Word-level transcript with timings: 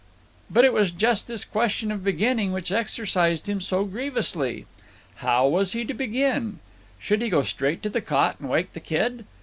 But 0.49 0.65
it 0.65 0.73
was 0.73 0.89
just 0.89 1.27
this 1.27 1.45
question 1.45 1.91
of 1.91 2.03
beginning 2.03 2.51
which 2.51 2.71
exercised 2.71 3.47
him 3.47 3.61
so 3.61 3.85
grievously. 3.85 4.65
How 5.17 5.47
was 5.47 5.73
he 5.73 5.85
to 5.85 5.93
begin? 5.93 6.57
Should 6.97 7.21
he 7.21 7.29
go 7.29 7.43
straight 7.43 7.83
to 7.83 7.89
the 7.91 8.01
cot 8.01 8.37
and 8.39 8.49
wake 8.49 8.73
the 8.73 8.79
kid? 8.79 9.25